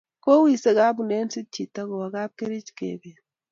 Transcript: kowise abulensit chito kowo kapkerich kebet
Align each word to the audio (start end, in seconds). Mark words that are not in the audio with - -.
kowise 0.23 0.67
abulensit 0.87 1.45
chito 1.53 1.81
kowo 1.89 2.07
kapkerich 2.13 2.69
kebet 2.77 3.17